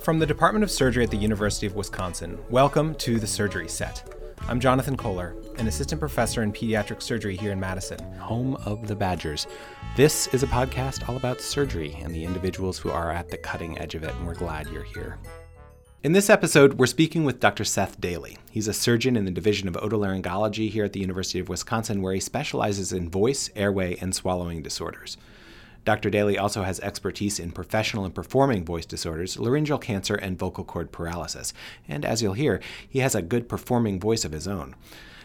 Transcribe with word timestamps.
From 0.00 0.18
the 0.18 0.26
Department 0.26 0.62
of 0.62 0.70
Surgery 0.70 1.04
at 1.04 1.10
the 1.10 1.16
University 1.16 1.66
of 1.66 1.74
Wisconsin, 1.74 2.38
welcome 2.50 2.94
to 2.96 3.18
the 3.18 3.26
Surgery 3.26 3.68
Set. 3.68 4.14
I'm 4.48 4.60
Jonathan 4.60 4.96
Kohler, 4.96 5.34
an 5.58 5.66
assistant 5.66 6.00
professor 6.00 6.42
in 6.42 6.52
pediatric 6.52 7.02
surgery 7.02 7.36
here 7.36 7.52
in 7.52 7.60
Madison, 7.60 7.98
home 8.14 8.56
of 8.64 8.86
the 8.88 8.96
Badgers. 8.96 9.46
This 9.96 10.28
is 10.28 10.42
a 10.42 10.46
podcast 10.46 11.08
all 11.08 11.16
about 11.16 11.40
surgery 11.40 11.98
and 12.02 12.14
the 12.14 12.24
individuals 12.24 12.78
who 12.78 12.90
are 12.90 13.10
at 13.10 13.28
the 13.28 13.36
cutting 13.36 13.78
edge 13.78 13.94
of 13.94 14.04
it, 14.04 14.14
and 14.14 14.26
we're 14.26 14.34
glad 14.34 14.68
you're 14.68 14.82
here. 14.82 15.18
In 16.04 16.12
this 16.12 16.30
episode, 16.30 16.74
we're 16.74 16.86
speaking 16.86 17.24
with 17.24 17.40
Dr. 17.40 17.64
Seth 17.64 18.00
Dailey. 18.00 18.38
He's 18.50 18.68
a 18.68 18.72
surgeon 18.72 19.16
in 19.16 19.24
the 19.24 19.32
Division 19.32 19.66
of 19.66 19.74
Otolaryngology 19.74 20.70
here 20.70 20.84
at 20.84 20.92
the 20.92 21.00
University 21.00 21.40
of 21.40 21.48
Wisconsin, 21.48 22.00
where 22.00 22.14
he 22.14 22.20
specializes 22.20 22.92
in 22.92 23.10
voice, 23.10 23.50
airway, 23.56 23.96
and 23.96 24.14
swallowing 24.14 24.62
disorders. 24.62 25.16
Dr. 25.84 26.10
Dailey 26.10 26.38
also 26.38 26.62
has 26.62 26.80
expertise 26.80 27.38
in 27.38 27.50
professional 27.50 28.04
and 28.04 28.14
performing 28.14 28.64
voice 28.64 28.86
disorders, 28.86 29.38
laryngeal 29.38 29.78
cancer, 29.78 30.14
and 30.14 30.38
vocal 30.38 30.64
cord 30.64 30.92
paralysis. 30.92 31.54
And 31.88 32.04
as 32.04 32.22
you'll 32.22 32.34
hear, 32.34 32.60
he 32.88 32.98
has 32.98 33.14
a 33.14 33.22
good 33.22 33.48
performing 33.48 33.98
voice 33.98 34.24
of 34.24 34.32
his 34.32 34.46
own. 34.46 34.74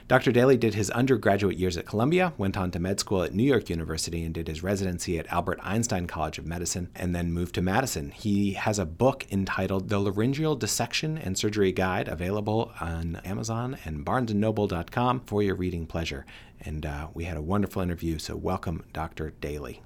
Dr. 0.09 0.33
Dailey 0.33 0.59
did 0.59 0.73
his 0.73 0.89
undergraduate 0.89 1.57
years 1.57 1.77
at 1.77 1.85
Columbia, 1.85 2.33
went 2.37 2.57
on 2.57 2.71
to 2.71 2.79
med 2.79 2.99
school 2.99 3.23
at 3.23 3.33
New 3.33 3.43
York 3.43 3.69
University, 3.69 4.23
and 4.23 4.33
did 4.33 4.49
his 4.49 4.61
residency 4.61 5.17
at 5.17 5.31
Albert 5.31 5.59
Einstein 5.63 6.07
College 6.07 6.37
of 6.37 6.45
Medicine, 6.45 6.89
and 6.93 7.15
then 7.15 7.31
moved 7.31 7.55
to 7.55 7.61
Madison. 7.61 8.11
He 8.11 8.53
has 8.53 8.79
a 8.79 8.85
book 8.85 9.25
entitled 9.31 9.87
The 9.87 9.99
Laryngeal 9.99 10.55
Dissection 10.55 11.17
and 11.17 11.37
Surgery 11.37 11.71
Guide, 11.71 12.09
available 12.09 12.73
on 12.81 13.21
Amazon 13.23 13.77
and 13.85 14.05
BarnesandNoble.com 14.05 15.21
for 15.21 15.41
your 15.41 15.55
reading 15.55 15.85
pleasure. 15.85 16.25
And 16.59 16.85
uh, 16.85 17.07
we 17.13 17.23
had 17.23 17.37
a 17.37 17.41
wonderful 17.41 17.81
interview, 17.81 18.19
so 18.19 18.35
welcome, 18.35 18.83
Dr. 18.91 19.33
Dailey. 19.41 19.79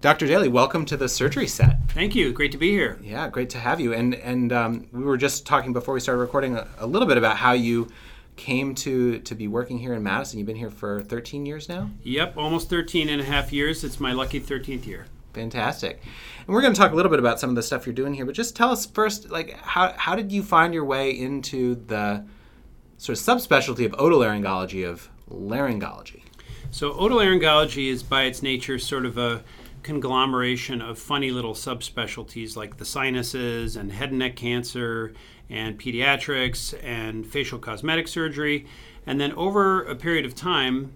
Dr. 0.00 0.26
Dailey, 0.26 0.48
welcome 0.50 0.86
to 0.86 0.96
the 0.96 1.10
surgery 1.10 1.46
set. 1.46 1.76
Thank 1.88 2.14
you. 2.14 2.32
Great 2.32 2.52
to 2.52 2.58
be 2.58 2.70
here. 2.70 2.98
Yeah, 3.02 3.28
great 3.28 3.50
to 3.50 3.58
have 3.58 3.80
you. 3.80 3.92
And 3.92 4.14
and 4.14 4.50
um, 4.50 4.86
we 4.92 5.04
were 5.04 5.18
just 5.18 5.44
talking 5.44 5.74
before 5.74 5.92
we 5.92 6.00
started 6.00 6.20
recording 6.20 6.56
a, 6.56 6.66
a, 6.78 6.86
little 6.86 7.06
bit 7.06 7.18
about 7.18 7.36
how 7.36 7.52
you 7.52 7.86
came 8.36 8.74
to 8.76 9.18
to 9.18 9.34
be 9.34 9.46
working 9.46 9.76
here 9.76 9.92
in 9.92 10.02
Madison. 10.02 10.38
You've 10.38 10.46
been 10.46 10.56
here 10.56 10.70
for 10.70 11.02
13 11.02 11.44
years 11.44 11.68
now? 11.68 11.90
Yep, 12.02 12.38
almost 12.38 12.70
13 12.70 13.10
and 13.10 13.20
a 13.20 13.24
half 13.24 13.52
years. 13.52 13.84
It's 13.84 14.00
my 14.00 14.12
lucky 14.14 14.40
13th 14.40 14.86
year. 14.86 15.04
Fantastic. 15.34 16.00
And 16.46 16.54
we're 16.54 16.62
going 16.62 16.72
to 16.72 16.80
talk 16.80 16.92
a 16.92 16.96
little 16.96 17.10
bit 17.10 17.18
about 17.18 17.38
some 17.38 17.50
of 17.50 17.56
the 17.56 17.62
stuff 17.62 17.84
you're 17.84 17.94
doing 17.94 18.14
here, 18.14 18.24
but 18.24 18.34
just 18.34 18.56
tell 18.56 18.70
us 18.70 18.86
first 18.86 19.28
like 19.28 19.52
how 19.60 19.92
how 19.98 20.14
did 20.14 20.32
you 20.32 20.42
find 20.42 20.72
your 20.72 20.86
way 20.86 21.10
into 21.10 21.74
the 21.74 22.24
sort 22.96 23.18
of 23.18 23.22
subspecialty 23.22 23.84
of 23.84 23.92
otolaryngology 23.92 24.88
of 24.88 25.10
laryngology? 25.30 26.22
So 26.70 26.92
otolaryngology 26.92 27.90
is 27.90 28.02
by 28.02 28.22
its 28.22 28.42
nature 28.42 28.78
sort 28.78 29.04
of 29.04 29.18
a 29.18 29.42
conglomeration 29.82 30.80
of 30.80 30.98
funny 30.98 31.30
little 31.30 31.54
subspecialties 31.54 32.56
like 32.56 32.76
the 32.76 32.84
sinuses 32.84 33.76
and 33.76 33.92
head 33.92 34.10
and 34.10 34.18
neck 34.18 34.36
cancer 34.36 35.12
and 35.48 35.78
pediatrics 35.78 36.74
and 36.84 37.26
facial 37.26 37.58
cosmetic 37.58 38.08
surgery. 38.08 38.66
And 39.06 39.20
then 39.20 39.32
over 39.32 39.82
a 39.82 39.96
period 39.96 40.24
of 40.24 40.34
time, 40.34 40.92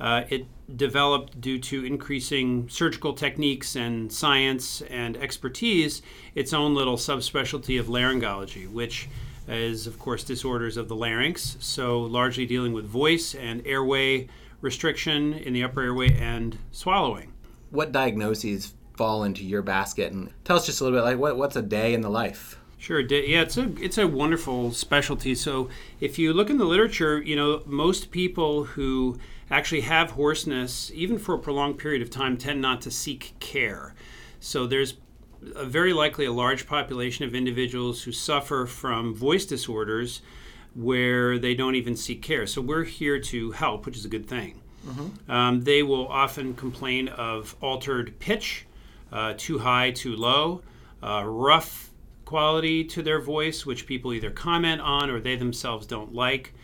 uh, 0.00 0.24
it 0.28 0.46
developed 0.76 1.40
due 1.40 1.58
to 1.58 1.84
increasing 1.84 2.68
surgical 2.68 3.12
techniques 3.12 3.76
and 3.76 4.12
science 4.12 4.82
and 4.82 5.16
expertise 5.16 6.02
its 6.34 6.52
own 6.52 6.74
little 6.74 6.96
subspecialty 6.96 7.78
of 7.78 7.86
laryngology, 7.86 8.68
which 8.68 9.08
is, 9.46 9.86
of 9.86 9.98
course, 9.98 10.24
disorders 10.24 10.76
of 10.76 10.88
the 10.88 10.96
larynx. 10.96 11.56
So, 11.60 12.00
largely 12.00 12.46
dealing 12.46 12.72
with 12.72 12.86
voice 12.86 13.34
and 13.34 13.64
airway 13.66 14.28
restriction 14.60 15.34
in 15.34 15.52
the 15.52 15.62
upper 15.62 15.82
airway 15.82 16.14
and 16.14 16.56
swallowing 16.70 17.31
what 17.72 17.90
diagnoses 17.90 18.74
fall 18.96 19.24
into 19.24 19.44
your 19.44 19.62
basket, 19.62 20.12
and 20.12 20.30
tell 20.44 20.56
us 20.56 20.66
just 20.66 20.80
a 20.80 20.84
little 20.84 20.98
bit 20.98 21.04
like 21.04 21.18
what, 21.18 21.36
what's 21.36 21.56
a 21.56 21.62
day 21.62 21.94
in 21.94 22.02
the 22.02 22.10
life. 22.10 22.58
Sure. 22.78 23.00
Yeah, 23.00 23.42
it's 23.42 23.56
a 23.56 23.72
it's 23.80 23.98
a 23.98 24.08
wonderful 24.08 24.72
specialty. 24.72 25.36
So 25.36 25.68
if 26.00 26.18
you 26.18 26.32
look 26.32 26.50
in 26.50 26.58
the 26.58 26.64
literature, 26.64 27.22
you 27.22 27.36
know 27.36 27.62
most 27.64 28.10
people 28.10 28.64
who 28.64 29.18
actually 29.50 29.82
have 29.82 30.12
hoarseness, 30.12 30.90
even 30.94 31.18
for 31.18 31.34
a 31.34 31.38
prolonged 31.38 31.78
period 31.78 32.02
of 32.02 32.10
time, 32.10 32.36
tend 32.36 32.60
not 32.60 32.80
to 32.82 32.90
seek 32.90 33.34
care. 33.38 33.94
So 34.40 34.66
there's 34.66 34.94
a 35.54 35.64
very 35.64 35.92
likely 35.92 36.24
a 36.24 36.32
large 36.32 36.66
population 36.66 37.24
of 37.24 37.34
individuals 37.34 38.02
who 38.02 38.12
suffer 38.12 38.66
from 38.66 39.14
voice 39.14 39.44
disorders 39.44 40.20
where 40.74 41.38
they 41.38 41.54
don't 41.54 41.74
even 41.74 41.94
seek 41.94 42.22
care. 42.22 42.46
So 42.46 42.60
we're 42.60 42.84
here 42.84 43.20
to 43.20 43.52
help, 43.52 43.86
which 43.86 43.96
is 43.96 44.04
a 44.04 44.08
good 44.08 44.26
thing. 44.26 44.61
Mm-hmm. 44.86 45.30
Um, 45.30 45.62
they 45.62 45.82
will 45.82 46.08
often 46.08 46.54
complain 46.54 47.08
of 47.08 47.56
altered 47.60 48.18
pitch, 48.18 48.66
uh, 49.12 49.34
too 49.36 49.58
high, 49.58 49.90
too 49.90 50.16
low, 50.16 50.62
uh, 51.02 51.22
rough 51.24 51.90
quality 52.24 52.84
to 52.84 53.02
their 53.02 53.20
voice, 53.20 53.66
which 53.66 53.86
people 53.86 54.12
either 54.12 54.30
comment 54.30 54.80
on 54.80 55.10
or 55.10 55.20
they 55.20 55.36
themselves 55.36 55.86
don't 55.86 56.14
like. 56.14 56.54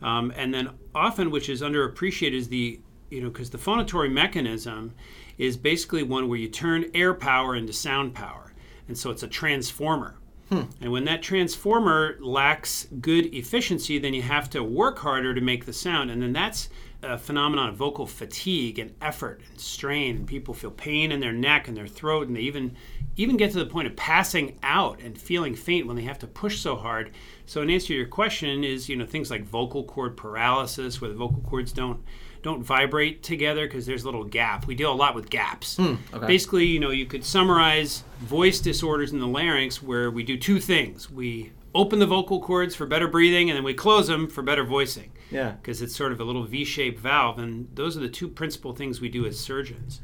Um, 0.00 0.32
and 0.36 0.54
then 0.54 0.70
often, 0.94 1.30
which 1.30 1.48
is 1.48 1.60
underappreciated, 1.60 2.32
is 2.32 2.48
the 2.48 2.80
you 3.10 3.22
know 3.22 3.30
because 3.30 3.50
the 3.50 3.58
phonatory 3.58 4.10
mechanism 4.10 4.94
is 5.38 5.56
basically 5.56 6.02
one 6.02 6.28
where 6.28 6.38
you 6.38 6.48
turn 6.48 6.86
air 6.94 7.14
power 7.14 7.54
into 7.56 7.72
sound 7.72 8.14
power, 8.14 8.52
and 8.86 8.96
so 8.96 9.10
it's 9.10 9.22
a 9.22 9.28
transformer. 9.28 10.16
Hmm. 10.48 10.62
And 10.80 10.92
when 10.92 11.04
that 11.04 11.22
transformer 11.22 12.16
lacks 12.20 12.88
good 13.00 13.34
efficiency, 13.34 13.98
then 13.98 14.14
you 14.14 14.22
have 14.22 14.48
to 14.50 14.62
work 14.62 14.98
harder 14.98 15.34
to 15.34 15.40
make 15.40 15.66
the 15.66 15.72
sound, 15.74 16.10
and 16.10 16.22
then 16.22 16.32
that's 16.32 16.70
a 17.02 17.16
phenomenon 17.16 17.68
of 17.68 17.76
vocal 17.76 18.06
fatigue 18.06 18.78
and 18.78 18.92
effort 19.00 19.40
and 19.48 19.60
strain. 19.60 20.26
People 20.26 20.52
feel 20.52 20.70
pain 20.70 21.12
in 21.12 21.20
their 21.20 21.32
neck 21.32 21.68
and 21.68 21.76
their 21.76 21.86
throat 21.86 22.26
and 22.26 22.36
they 22.36 22.40
even 22.40 22.74
even 23.16 23.36
get 23.36 23.52
to 23.52 23.58
the 23.58 23.66
point 23.66 23.86
of 23.86 23.94
passing 23.94 24.58
out 24.62 25.00
and 25.00 25.20
feeling 25.20 25.54
faint 25.54 25.86
when 25.86 25.96
they 25.96 26.02
have 26.02 26.18
to 26.18 26.26
push 26.26 26.58
so 26.58 26.74
hard. 26.74 27.12
So 27.46 27.62
in 27.62 27.70
answer 27.70 27.88
to 27.88 27.94
your 27.94 28.06
question 28.06 28.64
is 28.64 28.88
you 28.88 28.96
know 28.96 29.06
things 29.06 29.30
like 29.30 29.44
vocal 29.44 29.84
cord 29.84 30.16
paralysis 30.16 31.00
where 31.00 31.10
the 31.10 31.16
vocal 31.16 31.40
cords 31.42 31.72
don't 31.72 32.02
don't 32.42 32.62
vibrate 32.62 33.22
together 33.22 33.66
because 33.66 33.86
there's 33.86 34.02
a 34.02 34.06
little 34.06 34.24
gap 34.24 34.66
we 34.66 34.74
deal 34.74 34.92
a 34.92 34.94
lot 34.94 35.14
with 35.14 35.30
gaps 35.30 35.76
hmm, 35.76 35.94
okay. 36.12 36.26
basically 36.26 36.66
you 36.66 36.80
know 36.80 36.90
you 36.90 37.06
could 37.06 37.24
summarize 37.24 38.04
voice 38.20 38.60
disorders 38.60 39.12
in 39.12 39.18
the 39.18 39.26
larynx 39.26 39.82
where 39.82 40.10
we 40.10 40.22
do 40.22 40.36
two 40.36 40.60
things 40.60 41.10
we 41.10 41.52
open 41.74 41.98
the 41.98 42.06
vocal 42.06 42.40
cords 42.40 42.74
for 42.74 42.86
better 42.86 43.08
breathing 43.08 43.50
and 43.50 43.56
then 43.56 43.64
we 43.64 43.74
close 43.74 44.06
them 44.06 44.28
for 44.28 44.42
better 44.42 44.64
voicing 44.64 45.10
yeah. 45.30 45.52
Because 45.52 45.82
it's 45.82 45.94
sort 45.94 46.12
of 46.12 46.20
a 46.20 46.24
little 46.24 46.44
V 46.44 46.64
shaped 46.64 46.98
valve. 46.98 47.38
And 47.38 47.68
those 47.74 47.96
are 47.96 48.00
the 48.00 48.08
two 48.08 48.28
principal 48.28 48.74
things 48.74 49.00
we 49.00 49.08
do 49.08 49.26
as 49.26 49.38
surgeons. 49.38 50.00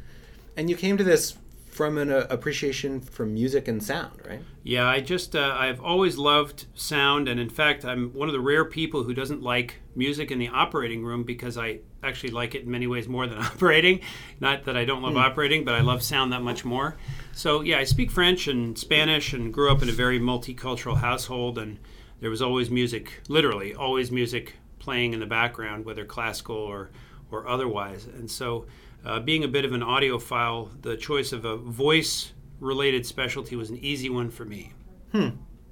And 0.56 0.71
you 0.71 0.77
came 0.77 0.97
to 0.97 1.05
this 1.05 1.37
from 1.69 1.99
an 1.99 2.12
uh, 2.12 2.27
appreciation 2.31 3.01
for 3.01 3.27
music 3.27 3.66
and 3.66 3.83
sound, 3.83 4.21
right? 4.25 4.41
Yeah, 4.62 4.87
I 4.87 5.01
just, 5.01 5.34
uh, 5.34 5.56
I've 5.59 5.81
always 5.81 6.16
loved 6.16 6.66
sound. 6.75 7.28
And 7.28 7.41
in 7.41 7.49
fact, 7.49 7.84
I'm 7.84 8.12
one 8.12 8.28
of 8.28 8.33
the 8.33 8.41
rare 8.41 8.65
people 8.65 9.03
who 9.03 9.12
doesn't 9.12 9.43
like 9.43 9.81
music 9.97 10.31
in 10.31 10.39
the 10.39 10.49
operating 10.49 11.05
room 11.05 11.25
because 11.25 11.59
I 11.59 11.81
actually 12.04 12.31
like 12.31 12.54
it 12.54 12.62
in 12.62 12.70
many 12.70 12.87
ways 12.87 13.09
more 13.09 13.26
than 13.26 13.38
operating. 13.53 14.00
Not 14.41 14.65
that 14.65 14.76
I 14.76 14.84
don't 14.84 15.03
love 15.03 15.15
mm. 15.15 15.22
operating, 15.22 15.65
but 15.65 15.75
I 15.75 15.81
love 15.81 16.03
sound 16.03 16.32
that 16.32 16.42
much 16.42 16.65
more. 16.65 16.97
So, 17.32 17.62
yeah, 17.62 17.78
I 17.78 17.84
speak 17.84 18.10
French 18.10 18.47
and 18.48 18.78
Spanish 18.78 19.32
and 19.32 19.53
grew 19.53 19.72
up 19.72 19.82
in 19.82 19.88
a 19.88 19.92
very 19.92 20.20
multicultural 20.20 20.97
household. 20.97 21.59
And 21.59 21.78
there 22.20 22.31
was 22.31 22.42
always 22.42 22.70
music, 22.70 23.20
literally, 23.28 23.75
always 23.75 24.10
music 24.10 24.54
playing 24.78 25.15
in 25.15 25.20
the 25.20 25.26
background, 25.26 25.84
whether 25.84 26.04
classical 26.04 26.56
or, 26.56 26.91
or 27.31 27.48
otherwise. 27.48 28.06
And 28.06 28.31
so, 28.31 28.66
uh, 29.04 29.21
being 29.21 29.44
a 29.44 29.48
bit 29.48 29.65
of 29.65 29.72
an 29.72 29.82
audiophile, 29.82 30.71
the 30.82 30.97
choice 30.97 31.32
of 31.32 31.44
a 31.44 31.56
voice 31.56 32.32
related 32.60 33.04
specialty 33.04 33.56
was 33.56 33.71
an 33.71 33.76
easy 33.78 34.09
one 34.09 34.31
for 34.31 34.44
me. 34.44 34.72
Hmm. 35.12 35.28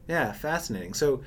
Yeah, 0.08 0.32
fascinating. 0.32 0.94
So, 0.94 1.22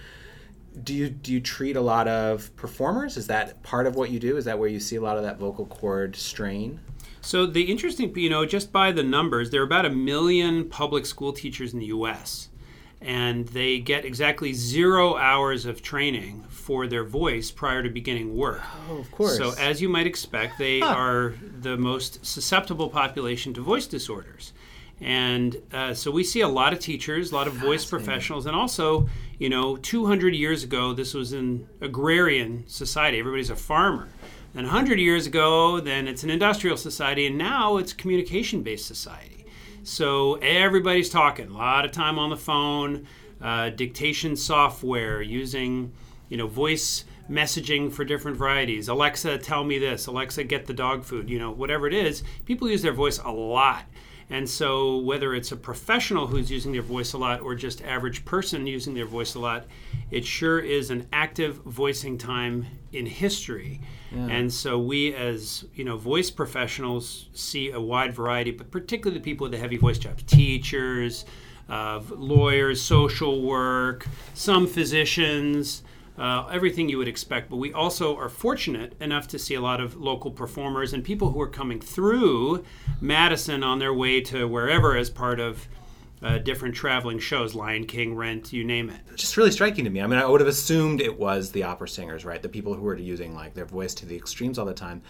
do 0.83 0.93
you 0.93 1.09
do 1.09 1.31
you 1.31 1.39
treat 1.39 1.75
a 1.75 1.81
lot 1.81 2.07
of 2.07 2.55
performers? 2.55 3.17
Is 3.17 3.27
that 3.27 3.61
part 3.63 3.87
of 3.87 3.95
what 3.95 4.09
you 4.09 4.19
do? 4.19 4.37
Is 4.37 4.45
that 4.45 4.59
where 4.59 4.69
you 4.69 4.79
see 4.79 4.95
a 4.95 5.01
lot 5.01 5.17
of 5.17 5.23
that 5.23 5.37
vocal 5.37 5.65
cord 5.65 6.15
strain? 6.15 6.79
So 7.21 7.45
the 7.45 7.63
interesting, 7.63 8.15
you 8.15 8.29
know, 8.29 8.45
just 8.45 8.71
by 8.71 8.91
the 8.91 9.01
numbers, 9.01 9.49
there 9.49 9.61
are 9.61 9.65
about 9.65 9.85
a 9.85 9.89
million 9.89 10.69
public 10.69 11.05
school 11.05 11.33
teachers 11.33 11.73
in 11.73 11.79
the 11.79 11.87
U.S 11.87 12.49
and 13.05 13.47
they 13.49 13.77
get 13.77 14.03
exactly 14.03 14.51
zero 14.51 15.15
hours 15.15 15.65
of 15.65 15.81
training 15.83 16.43
for 16.49 16.87
their 16.87 17.03
voice 17.03 17.51
prior 17.51 17.83
to 17.83 17.89
beginning 17.89 18.35
work. 18.35 18.61
Oh, 18.89 18.97
of 18.97 19.11
course. 19.11 19.37
So, 19.37 19.53
as 19.59 19.79
you 19.79 19.87
might 19.89 20.07
expect, 20.07 20.57
they 20.57 20.79
huh. 20.79 20.87
are 20.87 21.35
the 21.61 21.77
most 21.77 22.25
susceptible 22.25 22.89
population 22.89 23.53
to 23.53 23.61
voice 23.61 23.85
disorders. 23.85 24.53
And 25.01 25.61
uh, 25.73 25.93
so 25.93 26.09
we 26.09 26.23
see 26.23 26.41
a 26.41 26.47
lot 26.47 26.71
of 26.71 26.79
teachers, 26.79 27.31
a 27.31 27.35
lot 27.35 27.47
of 27.47 27.53
voice 27.53 27.85
professionals, 27.85 28.45
and 28.45 28.55
also, 28.55 29.07
you 29.37 29.49
know, 29.49 29.75
200 29.75 30.33
years 30.33 30.63
ago, 30.63 30.93
this 30.93 31.13
was 31.13 31.33
an 31.33 31.67
agrarian 31.81 32.63
society. 32.67 33.19
Everybody's 33.19 33.49
a 33.49 33.55
farmer. 33.55 34.09
And 34.53 34.67
100 34.67 34.99
years 34.99 35.27
ago, 35.27 35.81
then 35.81 36.07
it's 36.07 36.23
an 36.23 36.29
industrial 36.29 36.77
society, 36.77 37.27
and 37.27 37.37
now 37.37 37.77
it's 37.77 37.91
communication 37.91 38.63
based 38.63 38.85
society. 38.85 39.45
So 39.83 40.35
everybody's 40.35 41.09
talking, 41.09 41.49
a 41.49 41.57
lot 41.57 41.85
of 41.85 41.91
time 41.91 42.17
on 42.17 42.29
the 42.29 42.37
phone, 42.37 43.05
uh, 43.41 43.69
dictation 43.69 44.35
software, 44.35 45.21
using 45.21 45.91
you 46.29 46.37
know 46.37 46.47
voice 46.47 47.03
messaging 47.29 47.91
for 47.91 48.05
different 48.05 48.37
varieties. 48.37 48.87
Alexa, 48.87 49.37
tell 49.39 49.63
me 49.63 49.77
this. 49.77 50.07
Alexa, 50.07 50.45
get 50.45 50.65
the 50.65 50.73
dog 50.73 51.03
food. 51.03 51.29
You 51.29 51.37
know, 51.37 51.51
whatever 51.51 51.85
it 51.85 51.93
is, 51.93 52.23
people 52.45 52.69
use 52.69 52.81
their 52.81 52.93
voice 52.93 53.19
a 53.19 53.31
lot. 53.31 53.83
And 54.29 54.49
so, 54.49 54.97
whether 54.97 55.35
it's 55.35 55.51
a 55.51 55.55
professional 55.55 56.25
who's 56.27 56.49
using 56.49 56.71
their 56.71 56.81
voice 56.81 57.13
a 57.13 57.17
lot 57.17 57.41
or 57.41 57.53
just 57.53 57.83
average 57.83 58.25
person 58.25 58.65
using 58.65 58.95
their 58.95 59.05
voice 59.05 59.35
a 59.35 59.39
lot, 59.39 59.65
it 60.09 60.25
sure 60.25 60.59
is 60.59 60.89
an 60.89 61.07
active 61.13 61.57
voicing 61.57 62.17
time 62.17 62.65
in 62.91 63.05
history. 63.05 63.81
Yeah. 64.11 64.27
And 64.27 64.51
so, 64.51 64.79
we 64.79 65.13
as 65.13 65.65
you 65.75 65.83
know, 65.83 65.97
voice 65.97 66.31
professionals 66.31 67.29
see 67.33 67.69
a 67.69 67.79
wide 67.79 68.13
variety, 68.13 68.51
but 68.51 68.71
particularly 68.71 69.19
the 69.19 69.23
people 69.23 69.45
with 69.45 69.51
the 69.51 69.59
heavy 69.59 69.77
voice 69.77 69.99
jobs, 69.99 70.23
teachers, 70.23 71.25
uh, 71.69 72.01
lawyers, 72.09 72.81
social 72.81 73.43
work, 73.43 74.07
some 74.33 74.65
physicians 74.65 75.83
uh, 76.17 76.47
everything 76.51 76.89
you 76.89 76.97
would 76.97 77.07
expect. 77.07 77.49
But 77.49 77.57
we 77.57 77.73
also 77.73 78.15
are 78.17 78.29
fortunate 78.29 78.93
enough 79.01 79.27
to 79.29 79.39
see 79.39 79.55
a 79.55 79.61
lot 79.61 79.81
of 79.81 79.97
local 79.97 80.31
performers 80.31 80.93
and 80.93 81.03
people 81.03 81.31
who 81.31 81.41
are 81.41 81.49
coming 81.49 81.79
through 81.79 82.63
Madison 83.01 83.63
on 83.63 83.79
their 83.79 83.93
way 83.93 84.21
to 84.21 84.47
wherever 84.47 84.95
as 84.95 85.09
part 85.09 85.39
of 85.39 85.67
uh, 86.21 86.37
different 86.39 86.73
traveling 86.73 87.19
shows 87.19 87.53
Lion 87.53 87.85
King, 87.85 88.15
Rent, 88.15 88.51
you 88.51 88.63
name 88.63 88.89
it. 88.89 88.99
Just 89.15 89.37
really 89.37 89.51
striking 89.51 89.83
to 89.83 89.89
me. 89.89 90.01
I 90.01 90.07
mean, 90.07 90.19
I 90.19 90.25
would 90.25 90.41
have 90.41 90.47
assumed 90.47 91.01
it 91.01 91.19
was 91.19 91.51
the 91.51 91.63
opera 91.63 91.87
singers, 91.87 92.25
right? 92.25 92.41
The 92.41 92.49
people 92.49 92.73
who 92.73 92.87
are 92.87 92.97
using 92.97 93.35
like 93.35 93.53
their 93.53 93.65
voice 93.65 93.93
to 93.95 94.05
the 94.05 94.15
extremes 94.15 94.57
all 94.57 94.65
the 94.65 94.73
time. 94.73 95.01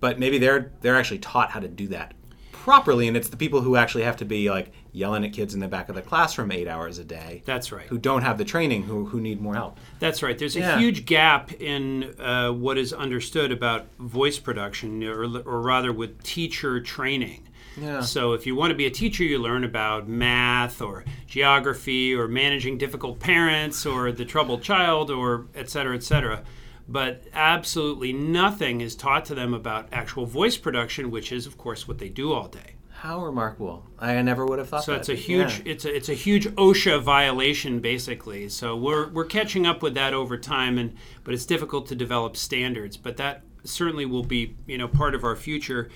But 0.00 0.18
maybe 0.18 0.38
they're 0.38 0.72
they're 0.80 0.96
actually 0.96 1.18
taught 1.18 1.50
how 1.50 1.60
to 1.60 1.68
do 1.68 1.88
that 1.88 2.14
properly, 2.52 3.06
and 3.06 3.16
it's 3.16 3.28
the 3.28 3.36
people 3.36 3.60
who 3.60 3.76
actually 3.76 4.04
have 4.04 4.16
to 4.16 4.24
be 4.24 4.50
like 4.50 4.72
yelling 4.92 5.24
at 5.24 5.32
kids 5.32 5.54
in 5.54 5.60
the 5.60 5.68
back 5.68 5.88
of 5.88 5.94
the 5.94 6.02
classroom 6.02 6.50
eight 6.52 6.68
hours 6.68 6.98
a 6.98 7.04
day. 7.04 7.42
That's 7.44 7.72
right. 7.72 7.86
Who 7.86 7.98
don't 7.98 8.22
have 8.22 8.38
the 8.38 8.44
training, 8.44 8.84
who 8.84 9.06
who 9.06 9.20
need 9.20 9.40
more 9.40 9.54
help. 9.54 9.78
That's 9.98 10.22
right. 10.22 10.38
There's 10.38 10.56
a 10.56 10.60
yeah. 10.60 10.78
huge 10.78 11.06
gap 11.06 11.52
in 11.52 12.14
uh, 12.20 12.52
what 12.52 12.78
is 12.78 12.92
understood 12.92 13.52
about 13.52 13.86
voice 13.98 14.38
production, 14.38 15.02
or, 15.04 15.24
or 15.24 15.60
rather, 15.60 15.92
with 15.92 16.22
teacher 16.22 16.80
training. 16.80 17.46
Yeah. 17.80 18.00
So 18.00 18.32
if 18.32 18.46
you 18.46 18.56
want 18.56 18.72
to 18.72 18.76
be 18.76 18.86
a 18.86 18.90
teacher, 18.90 19.22
you 19.22 19.38
learn 19.38 19.64
about 19.64 20.08
math 20.08 20.82
or 20.82 21.04
geography 21.26 22.14
or 22.14 22.26
managing 22.26 22.78
difficult 22.78 23.20
parents 23.20 23.86
or 23.86 24.10
the 24.10 24.24
troubled 24.24 24.62
child 24.62 25.10
or 25.10 25.46
et 25.54 25.70
cetera, 25.70 25.94
et 25.94 26.02
cetera 26.02 26.42
but 26.90 27.22
absolutely 27.32 28.12
nothing 28.12 28.80
is 28.80 28.96
taught 28.96 29.24
to 29.24 29.34
them 29.34 29.54
about 29.54 29.88
actual 29.92 30.26
voice 30.26 30.56
production, 30.56 31.08
which 31.10 31.30
is, 31.30 31.46
of 31.46 31.56
course, 31.56 31.86
what 31.86 31.98
they 31.98 32.08
do 32.08 32.32
all 32.32 32.48
day. 32.48 32.74
How 33.00 33.24
remarkable! 33.24 33.86
I 33.98 34.20
never 34.20 34.44
would 34.44 34.58
have 34.58 34.68
thought. 34.68 34.84
So 34.84 34.92
that. 34.92 35.00
it's 35.00 35.08
a 35.08 35.14
huge, 35.14 35.60
yeah. 35.60 35.72
it's 35.72 35.86
a 35.86 35.96
it's 35.96 36.08
a 36.10 36.14
huge 36.14 36.48
OSHA 36.48 37.00
violation, 37.00 37.80
basically. 37.80 38.50
So 38.50 38.76
we're 38.76 39.08
we're 39.08 39.24
catching 39.24 39.64
up 39.64 39.80
with 39.80 39.94
that 39.94 40.12
over 40.12 40.36
time, 40.36 40.76
and 40.76 40.94
but 41.24 41.32
it's 41.32 41.46
difficult 41.46 41.86
to 41.86 41.94
develop 41.94 42.36
standards. 42.36 42.98
But 42.98 43.16
that 43.16 43.40
certainly 43.64 44.04
will 44.04 44.22
be 44.22 44.54
you 44.66 44.76
know 44.76 44.86
part 44.86 45.14
of 45.14 45.24
our 45.24 45.34
future 45.34 45.88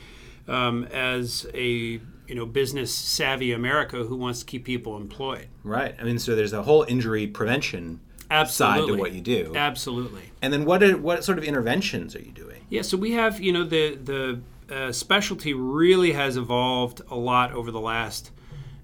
um, 0.49 0.85
as 0.85 1.47
a 1.53 2.01
you 2.27 2.35
know 2.35 2.47
business 2.47 2.95
savvy 2.95 3.53
America 3.53 4.05
who 4.05 4.17
wants 4.17 4.41
to 4.41 4.47
keep 4.47 4.65
people 4.65 4.97
employed. 4.97 5.49
Right. 5.63 5.95
I 6.01 6.05
mean, 6.05 6.19
so 6.19 6.35
there's 6.35 6.55
a 6.55 6.63
whole 6.63 6.85
injury 6.85 7.27
prevention 7.27 8.01
Absolutely. 8.31 8.81
side 8.81 8.87
to 8.87 8.99
what 8.99 9.13
you 9.13 9.21
do. 9.21 9.53
Absolutely. 9.55 10.23
And 10.41 10.55
then 10.55 10.65
what 10.65 10.83
are, 10.83 10.97
what 10.97 11.23
sort 11.23 11.37
of 11.37 11.45
interventions 11.45 12.17
are 12.17 12.23
you 12.23 12.33
doing? 12.33 12.65
Yeah, 12.71 12.81
so 12.81 12.97
we 12.97 13.13
have 13.13 13.43
you 13.43 13.53
know 13.53 13.65
the 13.65 13.97
the 13.97 14.41
uh, 14.71 14.93
specialty 14.93 15.55
really 15.55 16.13
has 16.13 16.37
evolved 16.37 17.03
a 17.11 17.17
lot 17.17 17.53
over 17.53 17.71
the 17.71 17.81
last 17.81 18.31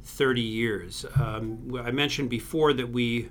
30 0.04 0.40
years. 0.40 1.06
Um, 1.18 1.80
I 1.82 1.90
mentioned 1.90 2.30
before 2.30 2.72
that 2.74 2.90
we 2.90 3.30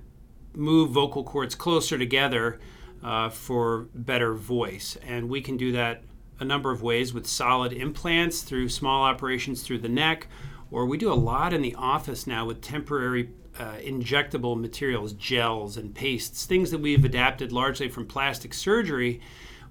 move 0.53 0.91
vocal 0.91 1.23
cords 1.23 1.55
closer 1.55 1.97
together 1.97 2.59
uh, 3.03 3.29
for 3.29 3.87
better 3.93 4.33
voice, 4.33 4.97
and 5.05 5.29
we 5.29 5.41
can 5.41 5.57
do 5.57 5.71
that 5.73 6.03
a 6.39 6.45
number 6.45 6.71
of 6.71 6.81
ways 6.81 7.13
with 7.13 7.27
solid 7.27 7.73
implants 7.73 8.41
through 8.41 8.69
small 8.69 9.03
operations 9.03 9.61
through 9.61 9.79
the 9.79 9.89
neck, 9.89 10.27
or 10.71 10.85
we 10.85 10.97
do 10.97 11.11
a 11.11 11.15
lot 11.15 11.53
in 11.53 11.61
the 11.61 11.75
office 11.75 12.25
now 12.25 12.45
with 12.45 12.61
temporary 12.61 13.29
uh, 13.57 13.75
injectable 13.77 14.59
materials, 14.59 15.13
gels 15.13 15.75
and 15.75 15.93
pastes, 15.93 16.45
things 16.45 16.71
that 16.71 16.79
we've 16.79 17.03
adapted 17.03 17.51
largely 17.51 17.89
from 17.89 18.05
plastic 18.05 18.53
surgery, 18.53 19.19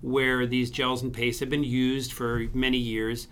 where 0.00 0.46
these 0.46 0.70
gels 0.70 1.02
and 1.02 1.12
pastes 1.12 1.40
have 1.40 1.50
been 1.50 1.64
used 1.64 2.12
for 2.12 2.46
many 2.52 2.78
years, 2.78 3.28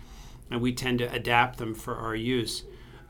and 0.51 0.61
we 0.61 0.73
tend 0.73 0.99
to 0.99 1.11
adapt 1.11 1.57
them 1.57 1.73
for 1.73 1.95
our 1.95 2.15
use. 2.15 2.63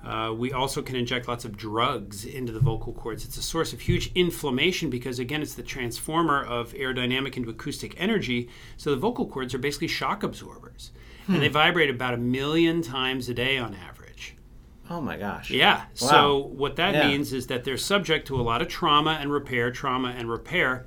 Uh, 0.05 0.31
we 0.31 0.53
also 0.53 0.81
can 0.81 0.95
inject 0.95 1.27
lots 1.27 1.43
of 1.43 1.57
drugs 1.57 2.23
into 2.23 2.51
the 2.51 2.59
vocal 2.59 2.93
cords. 2.93 3.25
It's 3.25 3.37
a 3.37 3.41
source 3.41 3.73
of 3.73 3.81
huge 3.81 4.11
inflammation 4.13 4.89
because, 4.89 5.19
again, 5.19 5.41
it's 5.41 5.55
the 5.55 5.63
transformer 5.63 6.43
of 6.43 6.73
aerodynamic 6.73 7.35
into 7.35 7.49
acoustic 7.49 7.93
energy. 7.97 8.47
So 8.77 8.91
the 8.91 8.97
vocal 8.97 9.25
cords 9.25 9.53
are 9.53 9.57
basically 9.57 9.87
shock 9.87 10.23
absorbers. 10.23 10.91
Hmm. 11.25 11.33
And 11.33 11.41
they 11.41 11.49
vibrate 11.49 11.89
about 11.89 12.13
a 12.13 12.17
million 12.17 12.81
times 12.81 13.27
a 13.27 13.33
day 13.33 13.57
on 13.57 13.75
average. 13.75 14.35
Oh 14.89 15.01
my 15.01 15.17
gosh. 15.17 15.49
Yeah. 15.49 15.77
Wow. 15.77 15.85
So 15.93 16.37
what 16.37 16.77
that 16.77 16.93
yeah. 16.93 17.07
means 17.07 17.33
is 17.33 17.47
that 17.47 17.65
they're 17.65 17.75
subject 17.75 18.27
to 18.27 18.39
a 18.39 18.43
lot 18.43 18.61
of 18.61 18.69
trauma 18.69 19.17
and 19.19 19.31
repair, 19.31 19.71
trauma 19.71 20.09
and 20.09 20.29
repair, 20.29 20.85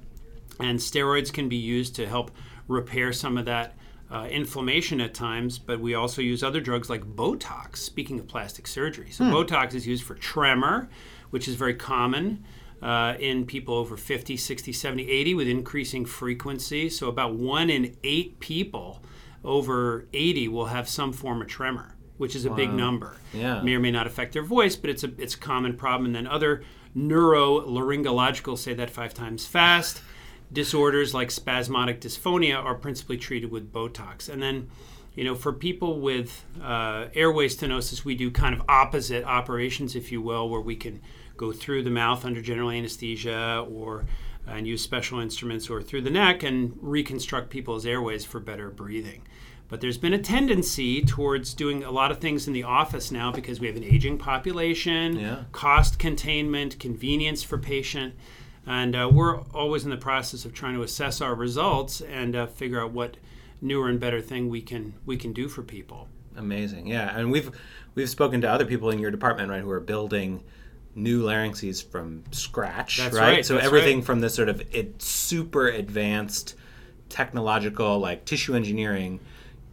and 0.59 0.79
steroids 0.79 1.33
can 1.33 1.49
be 1.49 1.57
used 1.57 1.95
to 1.97 2.07
help 2.07 2.31
repair 2.71 3.13
some 3.13 3.37
of 3.37 3.45
that 3.45 3.75
uh, 4.11 4.27
inflammation 4.31 5.01
at 5.01 5.15
times. 5.15 5.59
But 5.59 5.81
we 5.81 5.95
also 5.95 6.23
use 6.23 6.43
other 6.43 6.61
drugs 6.61 6.89
like 6.89 7.03
Botox. 7.03 7.77
Speaking 7.79 8.19
of 8.19 8.29
plastic 8.29 8.67
surgery, 8.67 9.11
so 9.11 9.25
hmm. 9.25 9.33
Botox 9.33 9.75
is 9.75 9.87
used 9.87 10.05
for 10.05 10.15
tremor, 10.15 10.89
which 11.31 11.49
is 11.49 11.55
very 11.55 11.75
common. 11.75 12.45
Uh, 12.83 13.15
in 13.21 13.45
people 13.45 13.75
over 13.75 13.95
50, 13.95 14.39
60, 14.39 14.73
70, 14.73 15.11
80 15.11 15.35
with 15.35 15.47
increasing 15.47 16.07
frequency. 16.07 16.89
So, 16.89 17.09
about 17.09 17.35
one 17.35 17.69
in 17.69 17.95
eight 18.03 18.41
people 18.41 19.03
over 19.45 20.07
80 20.15 20.49
will 20.49 20.65
have 20.65 20.89
some 20.89 21.13
form 21.13 21.43
of 21.43 21.49
tremor 21.49 21.95
which 22.21 22.37
is 22.37 22.45
a 22.45 22.51
wow. 22.51 22.57
big 22.57 22.71
number. 22.71 23.17
Yeah. 23.33 23.63
May 23.63 23.75
or 23.77 23.81
may 23.81 23.91
not 23.91 24.07
affect 24.07 24.35
their 24.35 24.43
voice, 24.43 24.77
but 24.77 24.91
it's 24.91 25.03
a 25.03 25.11
it's 25.17 25.35
a 25.35 25.39
common 25.39 25.75
problem. 25.75 26.05
And 26.05 26.15
then 26.15 26.27
other 26.27 26.63
neurolaryngological 26.95 28.59
say 28.59 28.75
that 28.75 28.91
five 28.91 29.15
times 29.15 29.47
fast. 29.47 30.03
Disorders 30.53 31.15
like 31.15 31.31
spasmodic 31.31 32.01
dysphonia 32.01 32.57
are 32.57 32.75
principally 32.75 33.17
treated 33.17 33.51
with 33.51 33.73
Botox. 33.73 34.29
And 34.29 34.43
then, 34.43 34.69
you 35.15 35.25
know, 35.25 35.35
for 35.35 35.53
people 35.53 36.01
with 36.01 36.45
uh, 36.63 37.07
airway 37.15 37.49
stenosis, 37.49 38.05
we 38.05 38.15
do 38.15 38.31
kind 38.31 38.55
of 38.55 38.63
opposite 38.69 39.25
operations, 39.25 39.95
if 39.95 40.11
you 40.11 40.21
will, 40.21 40.49
where 40.49 40.61
we 40.61 40.77
can 40.77 41.01
go 41.37 41.53
through 41.53 41.83
the 41.83 41.91
mouth 41.91 42.25
under 42.25 42.43
general 42.43 42.71
anesthesia 42.71 43.65
or 43.71 44.05
and 44.47 44.67
use 44.67 44.83
special 44.83 45.21
instruments 45.21 45.71
or 45.71 45.81
through 45.83 46.03
the 46.03 46.11
neck 46.11 46.43
and 46.43 46.77
reconstruct 46.81 47.51
people's 47.51 47.87
airways 47.87 48.25
for 48.25 48.41
better 48.41 48.71
breathing. 48.71 49.23
But 49.69 49.81
there's 49.81 49.99
been 49.99 50.13
a 50.13 50.19
tendency 50.19 51.03
towards 51.03 51.55
doing 51.55 51.85
a 51.85 51.93
lot 51.93 52.11
of 52.11 52.19
things 52.19 52.49
in 52.49 52.53
the 52.53 52.65
office 52.65 53.13
now 53.13 53.31
because 53.31 53.61
we 53.61 53.69
have 53.69 53.77
an 53.77 53.85
aging 53.85 54.19
population, 54.19 55.17
yeah. 55.17 55.45
cost 55.53 56.01
containment, 56.01 56.81
convenience 56.81 57.45
for 57.45 57.57
patient. 57.57 58.15
And 58.67 58.95
uh, 58.95 59.11
we're 59.13 59.41
always 59.55 59.85
in 59.85 59.91
the 59.91 59.97
process 59.97 60.45
of 60.45 60.53
trying 60.53 60.75
to 60.75 60.83
assess 60.83 61.21
our 61.21 61.35
results 61.35 62.01
and 62.01 62.37
uh, 62.37 62.47
figure 62.47 62.81
out 62.81 62.93
what 62.93 63.17
newer 63.61 63.89
and 63.89 63.99
better 63.99 64.21
thing 64.21 64.49
we 64.49 64.63
can 64.63 64.95
we 65.07 65.17
can 65.17 65.33
do 65.33 65.49
for 65.49 65.63
people. 65.63 66.09
Amazing, 66.37 66.87
yeah. 66.87 67.17
And 67.17 67.31
we've 67.31 67.51
we've 67.95 68.09
spoken 68.09 68.41
to 68.43 68.51
other 68.51 68.65
people 68.65 68.91
in 68.91 68.99
your 68.99 69.11
department, 69.11 69.51
right, 69.51 69.63
who 69.63 69.71
are 69.71 69.81
building 69.81 70.43
new 70.95 71.23
larynxes 71.23 71.83
from 71.85 72.25
scratch, 72.31 72.99
right? 72.99 73.13
right 73.13 73.47
so 73.47 73.57
everything 73.57 73.99
right. 73.99 74.07
from 74.07 74.21
this 74.21 74.35
sort 74.35 74.49
of 74.49 74.63
it, 74.75 75.01
super 75.01 75.69
advanced 75.69 76.55
technological 77.09 77.99
like 77.99 78.25
tissue 78.25 78.55
engineering 78.55 79.21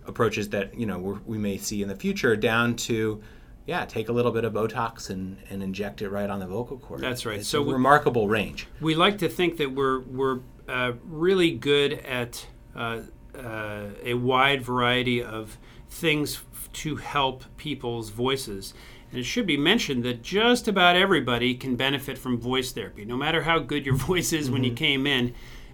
approaches 0.05 0.49
that 0.49 0.77
you 0.77 0.85
know 0.85 1.19
we 1.25 1.37
may 1.37 1.57
see 1.57 1.81
in 1.81 1.87
the 1.87 1.95
future 1.95 2.35
down 2.35 2.75
to 2.75 3.21
yeah 3.67 3.85
take 3.85 4.09
a 4.09 4.11
little 4.11 4.31
bit 4.31 4.43
of 4.43 4.53
botox 4.53 5.11
and, 5.11 5.37
and 5.51 5.61
inject 5.61 6.01
it 6.01 6.09
right 6.09 6.31
on 6.31 6.39
the 6.39 6.47
vocal 6.47 6.77
cord 6.79 6.99
that's 6.99 7.25
right 7.25 7.39
it's 7.39 7.47
so 7.47 7.61
remarkable 7.61 8.27
range 8.27 8.67
we 8.81 8.95
like 8.95 9.19
to 9.19 9.29
think 9.29 9.57
that 9.57 9.71
we're 9.71 9.99
we're 9.99 10.39
uh, 10.67 10.93
really 11.05 11.51
good 11.51 11.93
at 11.93 12.47
uh, 12.75 13.01
uh, 13.37 13.85
a 14.03 14.15
wide 14.15 14.63
variety 14.63 15.21
of 15.21 15.59
things 15.89 16.41
to 16.73 16.95
help 16.95 17.43
people's 17.57 18.09
voices 18.09 18.73
and 19.11 19.19
it 19.19 19.23
should 19.23 19.45
be 19.45 19.55
mentioned 19.57 20.03
that 20.03 20.21
just 20.21 20.67
about 20.67 20.95
everybody 20.95 21.53
can 21.53 21.75
benefit 21.75 22.17
from 22.17 22.39
voice 22.39 22.71
therapy 22.71 23.05
no 23.05 23.15
matter 23.15 23.43
how 23.43 23.59
good 23.59 23.85
your 23.85 23.95
voice 24.09 24.33
is 24.33 24.45
mm-hmm. 24.45 24.53
when 24.53 24.63
you 24.63 24.71
mm-hmm. 24.71 24.77
came 24.77 25.05
in 25.05 25.33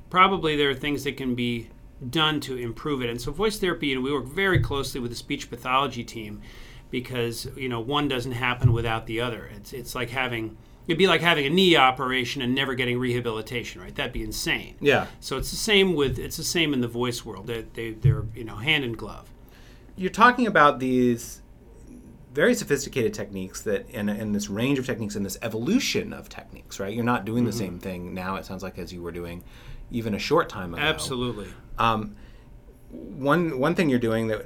probably 0.09 0.55
there 0.55 0.69
are 0.69 0.75
things 0.75 1.03
that 1.03 1.17
can 1.17 1.33
be 1.35 1.69
done 2.09 2.39
to 2.41 2.57
improve 2.57 3.01
it. 3.01 3.09
And 3.09 3.19
so 3.19 3.31
voice 3.31 3.59
therapy, 3.59 3.87
you 3.87 3.95
know, 3.95 4.01
we 4.01 4.11
work 4.11 4.25
very 4.25 4.59
closely 4.59 4.99
with 4.99 5.11
the 5.11 5.17
speech 5.17 5.49
pathology 5.49 6.03
team 6.03 6.41
because 6.93 7.47
you 7.57 7.67
know 7.67 7.79
one 7.79 8.07
doesn't 8.07 8.33
happen 8.33 8.71
without 8.71 9.07
the 9.07 9.19
other. 9.19 9.49
It's 9.55 9.73
it's 9.73 9.95
like 9.95 10.11
having 10.11 10.55
it'd 10.87 10.99
be 10.99 11.07
like 11.07 11.21
having 11.21 11.43
a 11.47 11.49
knee 11.49 11.75
operation 11.75 12.43
and 12.43 12.53
never 12.53 12.75
getting 12.75 12.99
rehabilitation, 12.99 13.81
right? 13.81 13.95
That'd 13.95 14.13
be 14.13 14.21
insane. 14.21 14.75
Yeah. 14.79 15.07
So 15.19 15.37
it's 15.37 15.49
the 15.49 15.57
same 15.57 15.95
with 15.95 16.19
it's 16.19 16.37
the 16.37 16.43
same 16.43 16.71
in 16.71 16.81
the 16.81 16.87
voice 16.87 17.25
world. 17.25 17.47
They, 17.47 17.63
they 17.73 17.91
they're 17.93 18.25
you 18.35 18.43
know 18.43 18.57
hand 18.57 18.85
in 18.85 18.93
glove. 18.93 19.27
You're 19.95 20.11
talking 20.11 20.45
about 20.45 20.77
these 20.79 21.41
very 22.31 22.53
sophisticated 22.53 23.11
techniques 23.11 23.61
that 23.61 23.87
and, 23.91 24.07
and 24.07 24.35
this 24.35 24.47
range 24.47 24.77
of 24.77 24.85
techniques 24.85 25.15
and 25.15 25.25
this 25.25 25.39
evolution 25.41 26.13
of 26.13 26.29
techniques, 26.29 26.79
right? 26.79 26.93
You're 26.93 27.03
not 27.03 27.25
doing 27.25 27.43
the 27.43 27.49
mm-hmm. 27.49 27.59
same 27.59 27.79
thing 27.79 28.13
now. 28.13 28.35
It 28.35 28.45
sounds 28.45 28.61
like 28.61 28.77
as 28.77 28.93
you 28.93 29.01
were 29.01 29.11
doing 29.11 29.43
even 29.89 30.13
a 30.13 30.19
short 30.19 30.47
time 30.47 30.75
ago. 30.75 30.83
Absolutely. 30.83 31.47
Um, 31.79 32.15
one 32.91 33.57
one 33.57 33.73
thing 33.73 33.89
you're 33.89 33.97
doing 33.97 34.27
that 34.27 34.45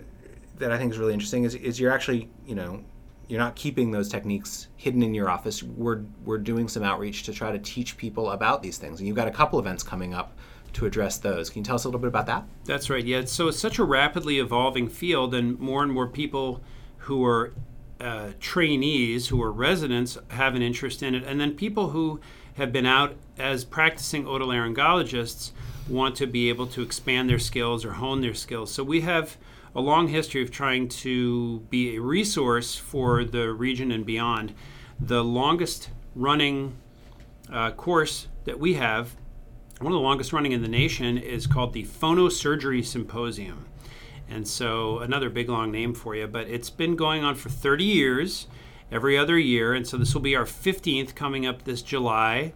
that 0.58 0.72
I 0.72 0.78
think 0.78 0.94
is 0.94 1.00
really 1.00 1.14
interesting 1.14 1.44
is 1.44 1.56
is 1.56 1.80
you're 1.80 1.92
actually 1.92 2.30
you 2.46 2.56
know 2.56 2.84
you're 3.28 3.40
not 3.40 3.56
keeping 3.56 3.92
those 3.92 4.08
techniques 4.08 4.68
hidden 4.78 5.04
in 5.04 5.14
your 5.14 5.30
office. 5.30 5.62
We're 5.62 6.04
we're 6.24 6.38
doing 6.38 6.68
some 6.68 6.84
outreach 6.84 7.24
to 7.24 7.34
try 7.34 7.52
to 7.52 7.60
teach 7.60 7.98
people 7.98 8.32
about 8.32 8.62
these 8.62 8.78
things, 8.78 9.00
and 9.00 9.08
you've 9.08 9.18
got 9.18 9.28
a 9.28 9.32
couple 9.32 9.60
events 9.60 9.84
coming 9.84 10.14
up 10.14 10.38
to 10.74 10.86
address 10.86 11.18
those. 11.18 11.50
Can 11.50 11.60
you 11.60 11.66
tell 11.66 11.76
us 11.76 11.86
a 11.86 11.88
little 11.88 12.00
bit 12.00 12.08
about 12.08 12.28
that? 12.28 12.46
That's 12.66 12.90
right. 12.90 13.04
Yeah. 13.04 13.26
So 13.26 13.48
it's 13.48 13.60
such 13.60 13.80
a 13.80 13.84
rapidly 13.84 14.40
evolving 14.40 14.90
field, 14.90 15.34
and 15.34 15.60
more 15.60 15.84
and 15.84 15.92
more 15.92 16.08
people 16.08 16.62
who 17.00 17.26
are 17.26 17.54
uh, 18.00 18.32
trainees, 18.40 19.28
who 19.28 19.42
are 19.42 19.52
residents, 19.52 20.18
have 20.30 20.56
an 20.56 20.62
interest 20.62 21.04
in 21.04 21.16
it, 21.16 21.24
and 21.24 21.40
then 21.40 21.54
people 21.56 21.90
who 21.90 22.20
have 22.56 22.72
been 22.72 22.86
out 22.86 23.16
as 23.38 23.66
practicing 23.66 24.26
otolaryngologists 24.26 25.52
want 25.90 26.16
to 26.18 26.28
be 26.28 26.50
able 26.50 26.68
to 26.68 26.82
expand 26.82 27.30
their 27.30 27.40
skills 27.40 27.86
or 27.86 27.94
hone 27.94 28.22
their 28.22 28.34
skills. 28.34 28.72
So 28.72 28.84
we 28.84 29.02
have 29.02 29.38
a 29.76 29.82
long 29.82 30.08
history 30.08 30.42
of 30.42 30.52
trying 30.52 30.88
to 30.88 31.60
be 31.70 31.96
a 31.96 32.02
resource 32.02 32.76
for 32.76 33.24
the 33.24 33.52
region 33.52 33.92
and 33.92 34.06
beyond. 34.06 34.54
The 35.00 35.24
longest 35.24 35.90
running 36.16 36.76
uh, 37.52 37.72
course 37.72 38.28
that 38.46 38.60
we 38.60 38.74
have, 38.74 39.16
one 39.80 39.94
of 39.94 39.98
the 39.98 40.04
longest 40.04 40.34
running 40.34 40.52
in 40.52 40.62
the 40.62 40.68
nation, 40.68 41.18
is 41.18 41.46
called 41.46 41.74
the 41.74 41.86
Phonosurgery 41.86 42.84
Symposium. 42.84 43.66
And 44.30 44.48
so, 44.48 45.00
another 45.00 45.30
big 45.30 45.48
long 45.48 45.72
name 45.72 45.94
for 45.94 46.16
you, 46.16 46.28
but 46.28 46.48
it's 46.48 46.70
been 46.70 46.96
going 46.96 47.24
on 47.24 47.36
for 47.36 47.50
30 47.50 47.84
years, 47.84 48.48
every 48.92 49.18
other 49.18 49.38
year. 49.38 49.74
And 49.74 49.88
so, 49.88 49.96
this 49.96 50.14
will 50.14 50.22
be 50.22 50.36
our 50.36 50.44
15th 50.46 51.16
coming 51.16 51.46
up 51.46 51.64
this 51.64 51.82
July. 51.82 52.54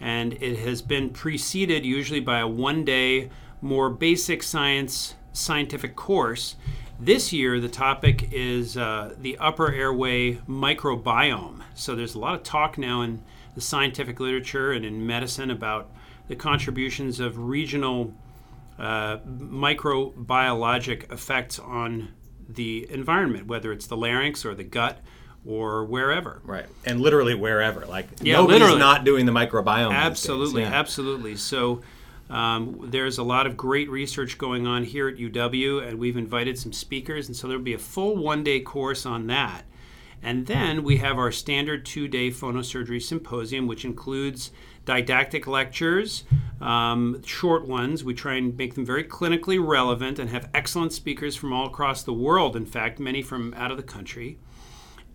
And 0.00 0.34
it 0.34 0.58
has 0.60 0.82
been 0.82 1.10
preceded 1.10 1.84
usually 1.84 2.20
by 2.20 2.38
a 2.38 2.46
one 2.46 2.84
day, 2.84 3.30
more 3.60 3.90
basic 3.90 4.42
science 4.42 5.14
scientific 5.32 5.96
course. 5.96 6.56
This 7.00 7.32
year, 7.32 7.60
the 7.60 7.68
topic 7.68 8.28
is 8.32 8.76
uh, 8.76 9.14
the 9.20 9.38
upper 9.38 9.72
airway 9.72 10.34
microbiome. 10.48 11.62
So, 11.74 11.94
there's 11.94 12.14
a 12.14 12.18
lot 12.18 12.34
of 12.34 12.42
talk 12.42 12.76
now 12.76 13.02
in 13.02 13.22
the 13.54 13.60
scientific 13.60 14.20
literature 14.20 14.72
and 14.72 14.84
in 14.84 15.06
medicine 15.06 15.50
about 15.50 15.90
the 16.28 16.36
contributions 16.36 17.20
of 17.20 17.38
regional 17.38 18.14
uh, 18.78 19.18
microbiologic 19.26 21.12
effects 21.12 21.58
on 21.58 22.08
the 22.48 22.90
environment, 22.90 23.46
whether 23.46 23.72
it's 23.72 23.86
the 23.86 23.96
larynx 23.96 24.44
or 24.44 24.54
the 24.54 24.64
gut 24.64 25.00
or 25.46 25.84
wherever. 25.84 26.40
Right, 26.44 26.66
and 26.84 27.00
literally 27.00 27.34
wherever. 27.34 27.86
Like 27.86 28.08
Yeah, 28.20 28.34
nobody's 28.34 28.60
literally. 28.60 28.78
not 28.80 29.04
doing 29.04 29.26
the 29.26 29.32
microbiome. 29.32 29.92
Absolutely, 29.92 30.62
Yeah. 30.62 30.68
absolutely. 30.68 31.36
So 31.36 31.82
um, 32.30 32.78
there's 32.90 33.16
a 33.18 33.22
lot 33.22 33.46
of 33.46 33.56
great 33.56 33.88
research 33.90 34.36
going 34.36 34.66
on 34.66 34.84
here 34.84 35.08
at 35.08 35.16
UW, 35.16 35.86
and 35.86 35.98
we've 35.98 36.16
invited 36.16 36.58
some 36.58 36.72
speakers, 36.72 37.26
and 37.26 37.34
so 37.36 37.48
there'll 37.48 37.62
be 37.62 37.72
a 37.72 37.78
full 37.78 38.16
one-day 38.16 38.60
course 38.60 39.06
on 39.06 39.26
that. 39.28 39.62
And 40.22 40.46
then 40.46 40.82
we 40.82 40.96
have 40.98 41.16
our 41.16 41.30
standard 41.32 41.86
two-day 41.86 42.30
phonosurgery 42.30 43.00
symposium, 43.00 43.66
which 43.68 43.84
includes 43.84 44.50
didactic 44.84 45.46
lectures, 45.46 46.24
um, 46.60 47.22
short 47.24 47.66
ones. 47.68 48.02
We 48.04 48.14
try 48.14 48.34
and 48.34 48.56
make 48.56 48.74
them 48.74 48.84
very 48.84 49.04
clinically 49.04 49.64
relevant 49.64 50.18
and 50.18 50.28
have 50.30 50.48
excellent 50.52 50.92
speakers 50.92 51.36
from 51.36 51.52
all 51.52 51.66
across 51.68 52.02
the 52.02 52.12
world. 52.12 52.56
In 52.56 52.66
fact, 52.66 52.98
many 52.98 53.22
from 53.22 53.54
out 53.54 53.70
of 53.70 53.76
the 53.76 53.82
country. 53.82 54.38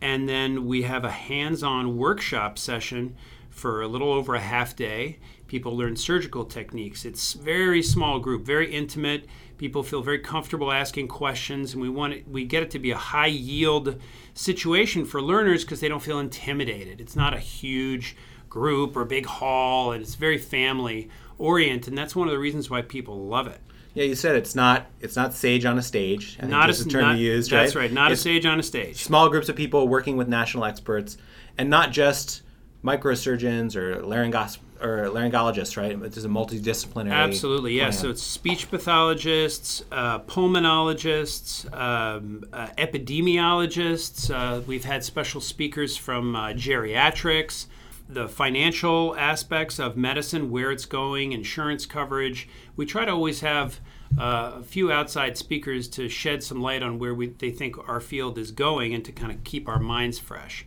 And 0.03 0.27
then 0.27 0.65
we 0.65 0.81
have 0.81 1.05
a 1.05 1.09
hands 1.09 1.63
on 1.63 1.95
workshop 1.95 2.59
session 2.59 3.15
for 3.49 3.81
a 3.81 3.87
little 3.87 4.11
over 4.11 4.35
a 4.35 4.41
half 4.41 4.75
day. 4.75 5.17
People 5.47 5.77
learn 5.77 5.95
surgical 5.95 6.43
techniques. 6.43 7.05
It's 7.05 7.31
very 7.31 7.81
small 7.81 8.19
group, 8.19 8.45
very 8.45 8.69
intimate. 8.69 9.27
People 9.57 9.81
feel 9.81 10.01
very 10.01 10.19
comfortable 10.19 10.73
asking 10.73 11.07
questions, 11.07 11.71
and 11.71 11.81
we 11.81 11.87
want 11.87 12.11
it, 12.15 12.27
we 12.27 12.43
get 12.43 12.63
it 12.63 12.71
to 12.71 12.79
be 12.79 12.91
a 12.91 12.97
high 12.97 13.27
yield 13.27 13.97
situation 14.33 15.05
for 15.05 15.21
learners 15.21 15.63
because 15.63 15.79
they 15.79 15.87
don't 15.87 16.03
feel 16.03 16.19
intimidated. 16.19 16.99
It's 16.99 17.15
not 17.15 17.33
a 17.33 17.39
huge 17.39 18.17
group 18.49 18.97
or 18.97 19.05
big 19.05 19.25
hall, 19.25 19.93
and 19.93 20.03
it's 20.03 20.15
very 20.15 20.37
family 20.37 21.07
oriented. 21.37 21.87
And 21.87 21.97
that's 21.97 22.13
one 22.13 22.27
of 22.27 22.33
the 22.33 22.39
reasons 22.39 22.69
why 22.69 22.81
people 22.81 23.25
love 23.27 23.47
it. 23.47 23.61
Yeah, 23.93 24.05
you 24.05 24.15
said 24.15 24.35
it's 24.35 24.55
not 24.55 24.87
it's 25.01 25.15
not 25.15 25.33
sage 25.33 25.65
on 25.65 25.77
a 25.77 25.81
stage. 25.81 26.37
I 26.41 26.47
Not 26.47 26.69
a 26.69 26.73
the 26.73 26.89
term 26.89 27.01
not, 27.01 27.17
you 27.17 27.31
used, 27.31 27.51
That's 27.51 27.75
right? 27.75 27.83
right. 27.83 27.91
Not 27.91 28.11
It's 28.11 28.21
a 28.21 28.23
sage 28.23 28.45
on 28.45 28.59
a 28.59 28.63
stage. 28.63 29.03
Small 29.03 29.29
groups 29.29 29.49
of 29.49 29.55
people 29.55 29.87
working 29.87 30.17
with 30.17 30.27
national 30.27 30.65
experts, 30.65 31.17
and 31.57 31.69
not 31.69 31.91
just 31.91 32.41
microsurgeons 32.83 33.75
or 33.75 33.97
laryngos 34.01 34.57
or 34.81 35.07
laryngologists, 35.09 35.77
right? 35.77 35.97
It's 36.03 36.17
a 36.17 36.27
multidisciplinary. 36.27 37.11
Absolutely, 37.11 37.73
yeah. 37.73 37.83
plan. 37.85 37.93
So 37.93 38.09
it's 38.09 38.21
speech 38.21 38.69
pathologists, 38.69 39.83
uh, 39.91 40.19
pulmonologists, 40.19 41.71
um, 41.73 42.43
uh, 42.51 42.67
epidemiologists. 42.77 44.29
Uh, 44.29 44.61
we've 44.61 44.83
had 44.83 45.03
special 45.03 45.39
speakers 45.39 45.95
from 45.95 46.35
uh, 46.35 46.47
geriatrics, 46.49 47.67
the 48.07 48.27
financial 48.27 49.15
aspects 49.17 49.79
of 49.79 49.95
medicine, 49.97 50.51
where 50.51 50.71
it's 50.71 50.85
going, 50.85 51.31
insurance 51.31 51.85
coverage. 51.85 52.47
We 52.75 52.85
try 52.85 53.05
to 53.05 53.11
always 53.11 53.41
have 53.41 53.79
uh, 54.19 54.53
a 54.59 54.63
few 54.63 54.91
outside 54.91 55.37
speakers 55.37 55.87
to 55.89 56.07
shed 56.09 56.43
some 56.43 56.61
light 56.61 56.83
on 56.83 56.99
where 56.99 57.13
we, 57.13 57.27
they 57.27 57.51
think 57.51 57.75
our 57.89 57.99
field 57.99 58.37
is 58.37 58.51
going 58.51 58.93
and 58.93 59.03
to 59.05 59.11
kind 59.11 59.31
of 59.31 59.43
keep 59.43 59.67
our 59.67 59.79
minds 59.79 60.19
fresh. 60.19 60.65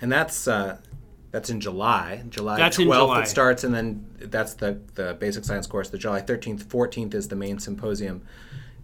and 0.00 0.10
that's 0.10 0.48
uh, 0.48 0.78
that's 1.30 1.50
in 1.50 1.60
July. 1.60 2.24
July 2.30 2.56
That's 2.56 2.78
in 2.78 2.88
12th 2.88 2.94
July. 2.94 3.22
it 3.22 3.28
starts, 3.28 3.64
and 3.64 3.74
then 3.74 4.06
that's 4.18 4.54
the 4.54 4.80
the 4.94 5.14
basic 5.14 5.44
science 5.44 5.66
course. 5.66 5.90
The 5.90 5.98
July 5.98 6.22
13th, 6.22 6.64
14th 6.64 7.14
is 7.14 7.28
the 7.28 7.36
main 7.36 7.58
symposium. 7.58 8.22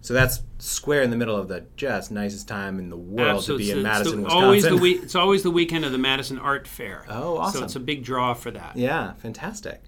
So 0.05 0.13
that's 0.13 0.43
square 0.59 1.01
in 1.01 1.09
the 1.09 1.17
middle 1.17 1.35
of 1.35 1.47
the 1.47 1.65
just 1.77 2.11
nicest 2.11 2.47
time 2.47 2.77
in 2.77 2.91
the 2.91 2.95
world 2.95 3.43
to 3.45 3.57
be 3.57 3.71
in 3.71 3.81
Madison, 3.81 4.21
Wisconsin. 4.21 4.43
always 4.43 4.63
the 4.63 4.77
week, 4.77 5.01
It's 5.01 5.15
always 5.15 5.41
the 5.41 5.49
weekend 5.49 5.83
of 5.83 5.91
the 5.91 5.97
Madison 5.97 6.37
Art 6.37 6.67
Fair. 6.67 7.05
Oh, 7.09 7.37
awesome. 7.39 7.61
So 7.61 7.65
it's 7.65 7.75
a 7.75 7.79
big 7.79 8.03
draw 8.03 8.35
for 8.35 8.51
that. 8.51 8.75
Yeah, 8.75 9.13
fantastic. 9.13 9.81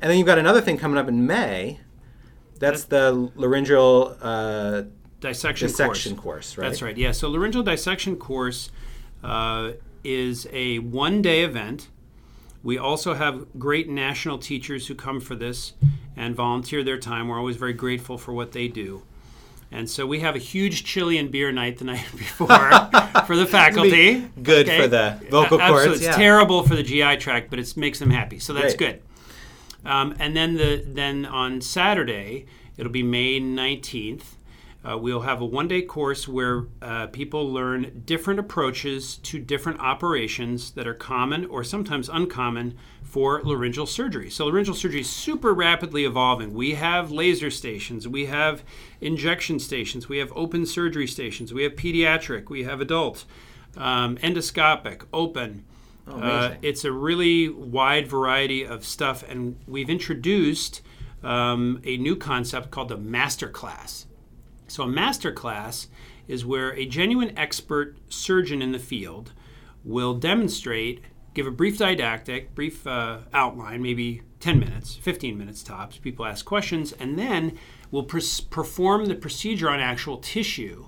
And 0.00 0.08
then 0.08 0.16
you've 0.18 0.28
got 0.28 0.38
another 0.38 0.60
thing 0.60 0.78
coming 0.78 0.96
up 0.96 1.08
in 1.08 1.26
May. 1.26 1.80
That's 2.60 2.84
the 2.84 3.10
laryngeal 3.34 4.16
uh, 4.22 4.82
dissection, 5.18 5.66
dissection 5.66 6.14
course. 6.14 6.54
course, 6.54 6.58
right? 6.58 6.68
That's 6.68 6.80
right. 6.80 6.96
Yeah. 6.96 7.10
So 7.10 7.28
laryngeal 7.28 7.64
dissection 7.64 8.14
course 8.14 8.70
uh, 9.24 9.72
is 10.04 10.46
a 10.52 10.78
one-day 10.78 11.42
event. 11.42 11.88
We 12.62 12.78
also 12.78 13.14
have 13.14 13.46
great 13.58 13.88
national 13.88 14.38
teachers 14.38 14.86
who 14.86 14.94
come 14.94 15.20
for 15.20 15.34
this 15.34 15.72
and 16.14 16.36
volunteer 16.36 16.84
their 16.84 16.98
time. 16.98 17.26
We're 17.26 17.38
always 17.38 17.56
very 17.56 17.72
grateful 17.72 18.18
for 18.18 18.32
what 18.32 18.52
they 18.52 18.68
do. 18.68 19.02
And 19.74 19.90
so 19.90 20.06
we 20.06 20.20
have 20.20 20.36
a 20.36 20.38
huge 20.38 20.84
Chilean 20.84 21.28
beer 21.28 21.50
night 21.50 21.78
the 21.78 21.84
night 21.92 22.06
before 22.16 22.46
for 23.26 23.36
the 23.36 23.46
faculty. 23.50 24.20
good 24.42 24.68
for 24.68 24.86
the 24.86 25.18
vocal 25.28 25.58
cords, 25.58 25.62
absolutely. 25.72 25.94
It's 25.94 26.02
yeah. 26.04 26.16
terrible 26.16 26.62
for 26.62 26.76
the 26.76 26.82
GI 26.84 27.16
tract, 27.16 27.50
but 27.50 27.58
it 27.58 27.76
makes 27.76 27.98
them 27.98 28.10
happy. 28.10 28.38
So 28.38 28.52
that's 28.52 28.74
Great. 28.76 29.02
good. 29.84 29.90
Um, 29.90 30.14
and 30.18 30.36
then 30.36 30.54
the 30.54 30.82
then 30.86 31.26
on 31.26 31.60
Saturday, 31.60 32.46
it'll 32.76 32.92
be 32.92 33.02
May 33.02 33.40
19th. 33.40 34.36
Uh, 34.88 34.98
we'll 34.98 35.22
have 35.22 35.40
a 35.40 35.44
one 35.44 35.66
day 35.66 35.82
course 35.82 36.28
where 36.28 36.66
uh, 36.80 37.08
people 37.08 37.50
learn 37.52 38.02
different 38.04 38.38
approaches 38.38 39.16
to 39.16 39.38
different 39.38 39.80
operations 39.80 40.70
that 40.72 40.86
are 40.86 40.94
common 40.94 41.46
or 41.46 41.64
sometimes 41.64 42.08
uncommon 42.08 42.76
for 43.14 43.40
laryngeal 43.44 43.86
surgery. 43.86 44.28
So, 44.28 44.46
laryngeal 44.46 44.74
surgery 44.74 45.02
is 45.02 45.08
super 45.08 45.54
rapidly 45.54 46.04
evolving. 46.04 46.52
We 46.52 46.74
have 46.74 47.12
laser 47.12 47.48
stations, 47.48 48.08
we 48.08 48.26
have 48.26 48.64
injection 49.00 49.60
stations, 49.60 50.08
we 50.08 50.18
have 50.18 50.32
open 50.34 50.66
surgery 50.66 51.06
stations, 51.06 51.54
we 51.54 51.62
have 51.62 51.76
pediatric, 51.76 52.50
we 52.50 52.64
have 52.64 52.80
adult, 52.80 53.24
um, 53.76 54.16
endoscopic, 54.16 55.02
open. 55.12 55.64
Uh, 56.08 56.54
it's 56.60 56.84
a 56.84 56.90
really 56.90 57.48
wide 57.48 58.08
variety 58.08 58.66
of 58.66 58.84
stuff, 58.84 59.22
and 59.28 59.60
we've 59.68 59.88
introduced 59.88 60.82
um, 61.22 61.80
a 61.84 61.96
new 61.96 62.16
concept 62.16 62.72
called 62.72 62.88
the 62.88 62.98
master 62.98 63.48
class. 63.48 64.06
So, 64.66 64.82
a 64.82 64.88
master 64.88 65.30
class 65.30 65.86
is 66.26 66.44
where 66.44 66.74
a 66.74 66.84
genuine 66.84 67.38
expert 67.38 67.96
surgeon 68.08 68.60
in 68.60 68.72
the 68.72 68.80
field 68.80 69.30
will 69.84 70.14
demonstrate, 70.14 71.00
give 71.34 71.46
a 71.46 71.50
brief 71.50 71.78
didactic, 71.78 72.54
brief 72.54 72.86
uh, 72.86 73.18
outline, 73.32 73.82
maybe 73.82 74.22
10 74.40 74.58
minutes, 74.58 74.94
15 74.96 75.36
minutes 75.36 75.62
tops. 75.62 75.98
People 75.98 76.24
ask 76.24 76.44
questions, 76.44 76.92
and 76.92 77.18
then 77.18 77.58
we'll 77.90 78.04
pers- 78.04 78.40
perform 78.40 79.06
the 79.06 79.14
procedure 79.14 79.68
on 79.68 79.80
actual 79.80 80.18
tissue 80.18 80.86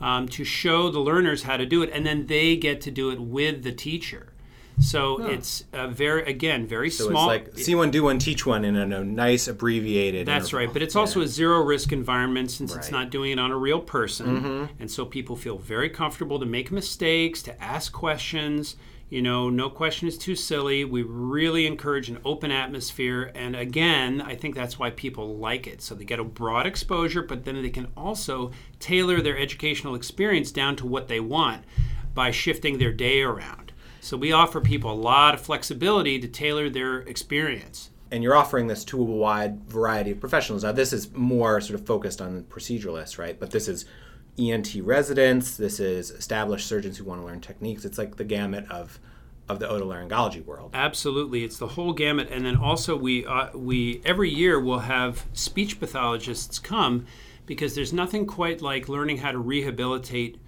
um, 0.00 0.28
to 0.28 0.44
show 0.44 0.90
the 0.90 1.00
learners 1.00 1.44
how 1.44 1.56
to 1.56 1.64
do 1.66 1.82
it, 1.82 1.90
and 1.92 2.04
then 2.04 2.26
they 2.26 2.56
get 2.56 2.80
to 2.82 2.90
do 2.90 3.10
it 3.10 3.20
with 3.20 3.62
the 3.62 3.72
teacher. 3.72 4.32
So 4.80 5.28
it's 5.28 5.62
a 5.72 5.86
very, 5.86 6.24
again, 6.28 6.66
very 6.66 6.90
So 6.90 7.08
small. 7.08 7.30
it's 7.30 7.46
like 7.48 7.58
see 7.58 7.76
one, 7.76 7.92
do 7.92 8.02
one, 8.02 8.18
teach 8.18 8.44
one 8.44 8.64
in 8.64 8.74
a, 8.74 8.98
a 9.00 9.04
nice 9.04 9.46
abbreviated. 9.46 10.26
That's 10.26 10.46
interval. 10.46 10.66
right, 10.66 10.72
but 10.72 10.82
it's 10.82 10.96
also 10.96 11.20
a 11.20 11.28
zero 11.28 11.62
risk 11.62 11.92
environment 11.92 12.50
since 12.50 12.74
it's 12.74 12.90
not 12.90 13.10
doing 13.10 13.30
it 13.30 13.38
on 13.38 13.52
a 13.52 13.56
real 13.56 13.78
person. 13.80 14.68
And 14.80 14.90
so 14.90 15.04
people 15.04 15.36
feel 15.36 15.58
very 15.58 15.88
comfortable 15.88 16.40
to 16.40 16.46
make 16.46 16.72
mistakes, 16.72 17.40
to 17.42 17.62
ask 17.62 17.92
questions. 17.92 18.74
You 19.10 19.22
know, 19.22 19.50
no 19.50 19.70
question 19.70 20.08
is 20.08 20.18
too 20.18 20.34
silly. 20.34 20.84
We 20.84 21.02
really 21.02 21.66
encourage 21.66 22.08
an 22.08 22.18
open 22.24 22.50
atmosphere. 22.50 23.30
And 23.34 23.54
again, 23.54 24.20
I 24.20 24.34
think 24.34 24.54
that's 24.54 24.78
why 24.78 24.90
people 24.90 25.36
like 25.36 25.66
it. 25.66 25.82
So 25.82 25.94
they 25.94 26.04
get 26.04 26.18
a 26.18 26.24
broad 26.24 26.66
exposure, 26.66 27.22
but 27.22 27.44
then 27.44 27.62
they 27.62 27.70
can 27.70 27.88
also 27.96 28.50
tailor 28.80 29.20
their 29.20 29.38
educational 29.38 29.94
experience 29.94 30.50
down 30.50 30.74
to 30.76 30.86
what 30.86 31.08
they 31.08 31.20
want. 31.20 31.64
by 32.14 32.30
shifting 32.30 32.78
their 32.78 32.92
day 32.92 33.22
around. 33.22 33.72
So 34.00 34.16
we 34.16 34.32
offer 34.32 34.60
people 34.60 34.92
a 34.92 34.94
lot 34.94 35.34
of 35.34 35.40
flexibility 35.40 36.18
to 36.20 36.28
tailor 36.28 36.70
their 36.70 37.00
experience. 37.00 37.90
And 38.10 38.22
you're 38.22 38.36
offering 38.36 38.68
this 38.68 38.84
to 38.86 39.00
a 39.00 39.04
wide 39.04 39.64
variety 39.64 40.12
of 40.12 40.20
professionals. 40.20 40.62
Now, 40.62 40.72
this 40.72 40.92
is 40.92 41.12
more 41.12 41.60
sort 41.60 41.80
of 41.80 41.86
focused 41.86 42.20
on 42.20 42.44
proceduralists, 42.44 43.18
right? 43.18 43.38
But 43.38 43.50
this 43.50 43.66
is 43.66 43.86
ENT 44.38 44.74
residents, 44.82 45.56
this 45.56 45.78
is 45.78 46.10
established 46.10 46.66
surgeons 46.66 46.98
who 46.98 47.04
want 47.04 47.20
to 47.20 47.26
learn 47.26 47.40
techniques. 47.40 47.84
It's 47.84 47.98
like 47.98 48.16
the 48.16 48.24
gamut 48.24 48.70
of 48.70 48.98
of 49.46 49.58
the 49.58 49.66
otolaryngology 49.66 50.42
world. 50.44 50.70
Absolutely, 50.72 51.44
it's 51.44 51.58
the 51.58 51.68
whole 51.68 51.92
gamut, 51.92 52.28
and 52.30 52.46
then 52.46 52.56
also 52.56 52.96
we 52.96 53.26
uh, 53.26 53.50
we 53.54 54.00
every 54.04 54.30
year 54.30 54.58
we'll 54.58 54.80
have 54.80 55.26
speech 55.32 55.78
pathologists 55.78 56.58
come 56.58 57.06
because 57.46 57.74
there's 57.74 57.92
nothing 57.92 58.26
quite 58.26 58.62
like 58.62 58.88
learning 58.88 59.18
how 59.18 59.30
to 59.32 59.38
rehabilitate 59.38 60.38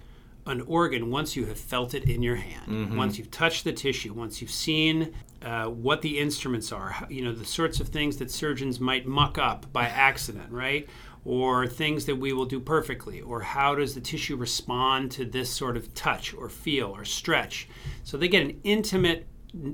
an 0.47 0.61
organ 0.61 1.11
once 1.11 1.35
you 1.35 1.45
have 1.45 1.59
felt 1.59 1.93
it 1.93 2.05
in 2.05 2.23
your 2.23 2.37
hand, 2.37 2.71
mm-hmm. 2.71 2.97
once 2.97 3.17
you've 3.17 3.29
touched 3.29 3.63
the 3.65 3.73
tissue, 3.73 4.13
once 4.13 4.41
you've 4.41 4.49
seen 4.49 5.13
uh, 5.43 5.65
what 5.65 6.01
the 6.01 6.17
instruments 6.19 6.71
are, 6.71 6.95
you 7.09 7.23
know, 7.23 7.33
the 7.33 7.45
sorts 7.45 7.79
of 7.79 7.89
things 7.89 8.17
that 8.17 8.31
surgeons 8.31 8.79
might 8.79 9.05
muck 9.05 9.37
up 9.37 9.71
by 9.71 9.85
accident, 9.85 10.49
right? 10.51 10.87
Or 11.25 11.67
things 11.67 12.05
that 12.05 12.15
we 12.15 12.31
will 12.31 12.45
do 12.45 12.59
perfectly, 12.59 13.19
or 13.19 13.41
how 13.41 13.75
does 13.75 13.95
the 13.95 14.01
tissue 14.01 14.37
respond 14.37 15.11
to 15.11 15.25
this 15.25 15.49
sort 15.49 15.75
of 15.75 15.93
touch 15.93 16.33
or 16.33 16.47
feel 16.47 16.87
or 16.87 17.03
stretch. 17.03 17.67
So 18.03 18.17
they 18.17 18.29
get 18.29 18.43
an 18.43 18.61
intimate 18.63 19.27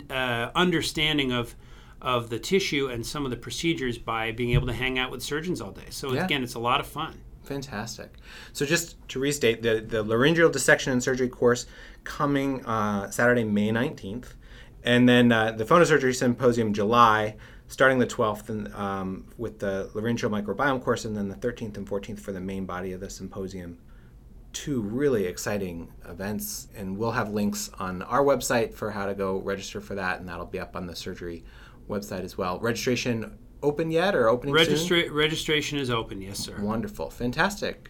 uh, 0.09 0.49
understanding 0.55 1.31
of 1.31 1.55
of 2.01 2.29
the 2.29 2.37
tissue 2.37 2.87
and 2.87 3.05
some 3.05 3.23
of 3.23 3.31
the 3.31 3.37
procedures 3.37 3.97
by 3.97 4.31
being 4.31 4.51
able 4.51 4.67
to 4.67 4.73
hang 4.73 4.99
out 4.99 5.09
with 5.09 5.23
surgeons 5.23 5.61
all 5.61 5.71
day. 5.71 5.85
So 5.89 6.11
yeah. 6.11 6.25
again, 6.25 6.43
it's 6.43 6.55
a 6.55 6.59
lot 6.59 6.81
of 6.81 6.85
fun. 6.85 7.21
Fantastic. 7.43 8.15
So 8.51 8.65
just 8.65 8.95
to 9.09 9.19
restate, 9.19 9.61
the, 9.61 9.79
the 9.79 10.03
laryngeal 10.03 10.49
dissection 10.49 10.91
and 10.91 11.01
surgery 11.01 11.29
course 11.29 11.65
coming 12.03 12.65
uh, 12.65 13.09
Saturday, 13.09 13.45
May 13.45 13.69
19th. 13.69 14.33
And 14.83 15.07
then 15.07 15.31
uh, 15.31 15.51
the 15.51 15.63
phonosurgery 15.63 16.13
symposium 16.13 16.73
July, 16.73 17.35
starting 17.73 17.97
the 17.97 18.05
12th 18.05 18.49
and, 18.49 18.71
um, 18.75 19.25
with 19.35 19.57
the 19.57 19.89
laryngeal 19.95 20.29
microbiome 20.29 20.79
course, 20.79 21.05
and 21.05 21.17
then 21.17 21.27
the 21.27 21.35
13th 21.35 21.75
and 21.75 21.87
14th 21.87 22.19
for 22.19 22.31
the 22.31 22.39
main 22.39 22.67
body 22.67 22.93
of 22.93 22.99
the 22.99 23.09
symposium. 23.09 23.79
Two 24.51 24.81
really 24.81 25.25
exciting 25.25 25.91
events, 26.07 26.67
and 26.75 26.95
we'll 26.95 27.13
have 27.13 27.31
links 27.31 27.71
on 27.79 28.03
our 28.03 28.23
website 28.23 28.75
for 28.75 28.91
how 28.91 29.07
to 29.07 29.15
go 29.15 29.39
register 29.39 29.81
for 29.81 29.95
that, 29.95 30.19
and 30.19 30.29
that'll 30.29 30.45
be 30.45 30.59
up 30.59 30.75
on 30.75 30.85
the 30.85 30.95
surgery 30.95 31.43
website 31.89 32.23
as 32.23 32.37
well. 32.37 32.59
Registration 32.59 33.39
open 33.63 33.89
yet 33.89 34.13
or 34.13 34.29
opening 34.29 34.53
Registra- 34.53 35.05
soon? 35.05 35.11
Registration 35.11 35.79
is 35.79 35.89
open, 35.89 36.21
yes, 36.21 36.37
sir. 36.37 36.55
Wonderful, 36.61 37.09
fantastic. 37.09 37.89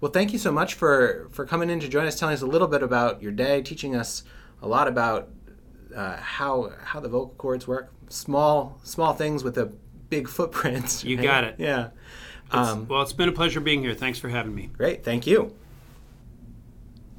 Well, 0.00 0.10
thank 0.10 0.32
you 0.32 0.40
so 0.40 0.50
much 0.50 0.74
for 0.74 1.28
for 1.30 1.46
coming 1.46 1.70
in 1.70 1.78
to 1.78 1.88
join 1.88 2.06
us, 2.06 2.18
telling 2.18 2.34
us 2.34 2.42
a 2.42 2.46
little 2.46 2.66
bit 2.66 2.82
about 2.82 3.22
your 3.22 3.30
day, 3.30 3.62
teaching 3.62 3.94
us 3.94 4.24
a 4.60 4.66
lot 4.66 4.88
about 4.88 5.28
uh, 5.94 6.16
how 6.16 6.72
how 6.82 6.98
the 6.98 7.08
vocal 7.08 7.34
cords 7.36 7.68
work. 7.68 7.92
Small 8.10 8.78
small 8.84 9.14
things 9.14 9.42
with 9.42 9.56
a 9.56 9.72
big 10.10 10.28
footprint. 10.28 11.02
You 11.04 11.16
got 11.16 11.44
it. 11.44 11.54
Yeah. 11.58 11.88
Um, 12.50 12.88
well, 12.88 13.02
it's 13.02 13.12
been 13.12 13.28
a 13.28 13.32
pleasure 13.32 13.60
being 13.60 13.82
here. 13.82 13.94
Thanks 13.94 14.18
for 14.18 14.28
having 14.28 14.54
me. 14.54 14.70
Great, 14.76 15.04
thank 15.04 15.26
you. 15.26 15.54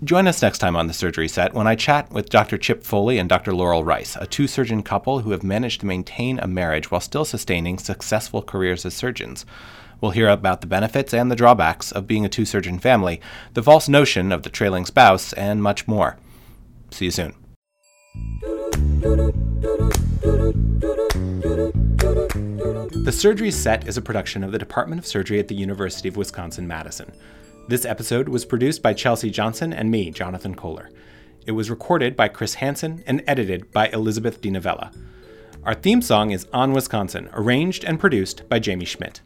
Join 0.04 0.28
us 0.28 0.42
next 0.42 0.58
time 0.58 0.76
on 0.76 0.88
the 0.88 0.94
surgery 0.94 1.28
set 1.28 1.54
when 1.54 1.68
I 1.68 1.76
chat 1.76 2.12
with 2.12 2.30
Dr. 2.30 2.58
Chip 2.58 2.84
Foley 2.84 3.20
and 3.20 3.30
Dr. 3.30 3.54
Laurel 3.54 3.84
Rice, 3.84 4.18
a 4.20 4.26
two 4.26 4.48
surgeon 4.48 4.82
couple 4.82 5.20
who 5.20 5.30
have 5.30 5.44
managed 5.44 5.82
to 5.82 5.86
maintain 5.86 6.40
a 6.40 6.48
marriage 6.48 6.90
while 6.90 7.02
still 7.02 7.24
sustaining 7.24 7.78
successful 7.78 8.42
careers 8.42 8.84
as 8.84 8.96
surgeons. 8.96 9.46
We'll 10.02 10.12
hear 10.12 10.28
about 10.28 10.62
the 10.62 10.68
benefits 10.68 11.14
and 11.14 11.30
the 11.30 11.36
drawbacks 11.36 11.92
of 11.92 12.08
being 12.08 12.26
a 12.26 12.30
two 12.30 12.46
surgeon 12.46 12.80
family, 12.80 13.22
the 13.54 13.62
false 13.62 13.88
notion 13.88 14.32
of 14.32 14.42
the 14.42 14.50
trailing 14.50 14.88
spouse, 14.88 15.34
and 15.34 15.62
much 15.62 15.88
more. 15.88 16.18
See 16.90 17.06
you 17.06 17.12
soon. 17.12 17.36
The 23.04 23.12
Surgery 23.12 23.50
Set 23.50 23.88
is 23.88 23.98
a 23.98 24.02
production 24.02 24.44
of 24.44 24.52
the 24.52 24.60
Department 24.60 25.00
of 25.00 25.08
Surgery 25.08 25.40
at 25.40 25.48
the 25.48 25.56
University 25.56 26.08
of 26.08 26.18
Wisconsin 26.18 26.68
Madison. 26.68 27.12
This 27.68 27.84
episode 27.84 28.30
was 28.30 28.46
produced 28.46 28.84
by 28.84 28.94
Chelsea 28.94 29.32
Johnson 29.32 29.74
and 29.74 29.90
me, 29.90 30.12
Jonathan 30.12 30.54
Kohler. 30.54 30.92
It 31.48 31.54
was 31.54 31.72
recorded 31.72 32.16
by 32.16 32.28
Chris 32.28 32.54
Hansen 32.54 33.04
and 33.08 33.24
edited 33.26 33.72
by 33.72 33.88
Elizabeth 33.88 34.40
DiNovella. 34.40 34.96
Our 35.64 35.74
theme 35.74 36.04
song 36.04 36.30
is 36.30 36.46
On 36.54 36.74
Wisconsin, 36.74 37.28
arranged 37.34 37.86
and 37.86 38.00
produced 38.00 38.48
by 38.48 38.60
Jamie 38.60 38.86
Schmidt. 38.86 39.22